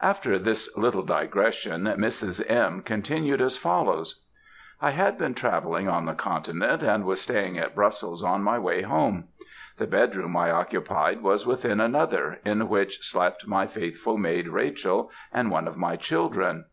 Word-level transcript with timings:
After 0.00 0.38
this 0.38 0.74
little 0.78 1.02
digression, 1.02 1.82
Mrs. 1.84 2.42
M. 2.50 2.80
continued 2.80 3.42
as 3.42 3.58
follows: 3.58 4.22
"I 4.80 4.92
had 4.92 5.18
been 5.18 5.34
travelling 5.34 5.86
on 5.90 6.06
the 6.06 6.14
continent, 6.14 6.82
and 6.82 7.04
was 7.04 7.20
staying 7.20 7.58
at 7.58 7.74
Brussels 7.74 8.24
on 8.24 8.42
my 8.42 8.58
way 8.58 8.80
home. 8.80 9.24
The 9.76 9.86
bedroom 9.86 10.34
I 10.38 10.50
occupied 10.50 11.20
was 11.20 11.46
within 11.46 11.80
another, 11.80 12.38
in 12.46 12.70
which 12.70 13.06
slept 13.06 13.46
my 13.46 13.66
faithful 13.66 14.16
maid, 14.16 14.48
Rachel, 14.48 15.10
and 15.34 15.50
one 15.50 15.68
of 15.68 15.76
my 15.76 15.96
children. 15.96 16.64